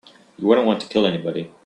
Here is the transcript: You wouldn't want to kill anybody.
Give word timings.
You 0.39 0.47
wouldn't 0.47 0.65
want 0.65 0.81
to 0.81 0.87
kill 0.87 1.05
anybody. 1.05 1.51